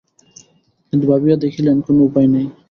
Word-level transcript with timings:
কিন্তু 0.93 1.05
ভাবিয়া 1.07 1.37
দেখিলেন, 1.37 1.77
কোনো 1.81 1.99
উপায় 2.03 2.27
নাই। 2.27 2.45